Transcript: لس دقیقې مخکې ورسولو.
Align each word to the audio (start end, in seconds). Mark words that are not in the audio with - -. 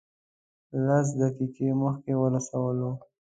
لس 0.85 1.07
دقیقې 1.21 1.67
مخکې 1.81 2.13
ورسولو. 2.17 2.91